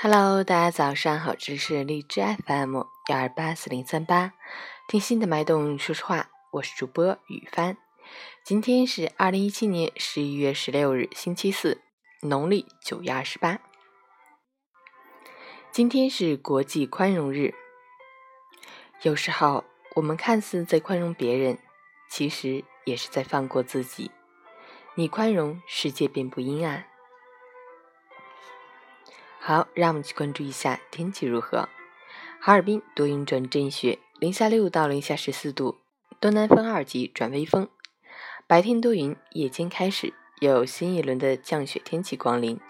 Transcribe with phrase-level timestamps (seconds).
[0.00, 4.32] Hello，大家早上好，这里是荔枝 FM 幺二八四零三八，
[4.86, 7.76] 听心的脉动说实话，我是主播雨帆。
[8.44, 11.82] 今天是二零一七年十一月十六日，星期四，
[12.22, 13.58] 农历九月二十八。
[15.72, 17.52] 今天是国际宽容日。
[19.02, 19.64] 有时候，
[19.96, 21.58] 我们看似在宽容别人，
[22.08, 24.12] 其实也是在放过自己。
[24.94, 26.86] 你宽容，世界便不阴暗。
[29.40, 31.68] 好，让我们去关注一下天气如何。
[32.40, 35.78] 哈尔滨多云转阵雪，零下六到零下十四度，
[36.20, 37.68] 东南风二级转微风。
[38.46, 42.60] 白天多云，夜间开始有新一轮的降雪天气光临，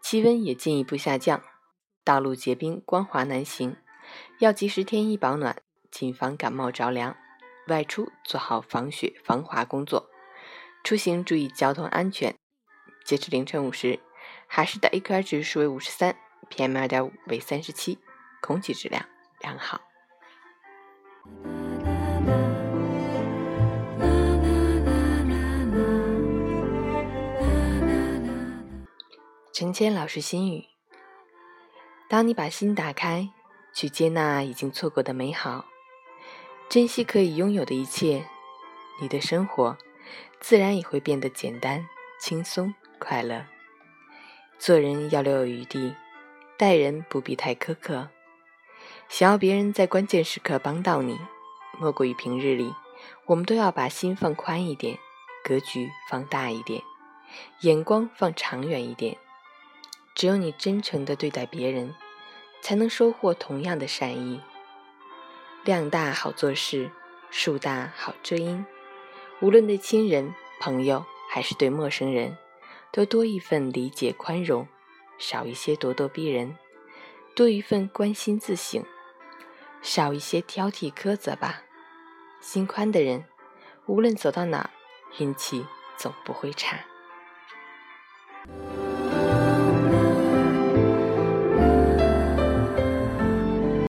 [0.00, 1.42] 气温也进一步下降，
[2.04, 3.76] 道路结冰，光滑难行，
[4.38, 5.56] 要及时添衣保暖，
[5.90, 7.16] 谨防感冒着凉。
[7.68, 10.10] 外出做好防雪防滑工作。
[10.82, 12.34] 出行注意交通安全。
[13.04, 14.00] 截至凌晨五时，
[14.52, 16.16] 海市的 AQI 指数为五十三
[16.50, 18.00] ，PM 二点五为三十七，
[18.40, 19.06] 空气质量
[19.42, 19.80] 良好。
[29.52, 30.64] 陈谦老师心语：
[32.08, 33.30] 当你把心打开，
[33.72, 35.64] 去接纳已经错过的美好，
[36.68, 38.24] 珍惜可以拥有的一切，
[39.00, 39.78] 你的生活。
[40.40, 41.86] 自然也会变得简单、
[42.18, 43.46] 轻松、快乐。
[44.60, 45.94] 做人要留有余地，
[46.58, 48.10] 待人不必太苛刻。
[49.08, 51.18] 想要别人在关键时刻帮到你，
[51.78, 52.74] 莫过于平日里，
[53.24, 54.98] 我们都要把心放宽一点，
[55.42, 56.82] 格局放大一点，
[57.62, 59.16] 眼光放长远一点。
[60.14, 61.94] 只有你真诚的对待别人，
[62.60, 64.42] 才能收获同样的善意。
[65.64, 66.90] 量大好做事，
[67.30, 68.66] 树大好遮阴。
[69.40, 72.36] 无论对亲人、朋友还是对陌生人，
[72.92, 74.66] 多多一份理解宽容，
[75.16, 76.56] 少一些咄咄逼人；
[77.36, 78.84] 多一份关心自省，
[79.80, 81.62] 少一些挑剔苛责吧。
[82.40, 83.24] 心宽的人，
[83.86, 84.70] 无论走到哪，
[85.18, 85.64] 运气
[85.96, 86.84] 总不会差。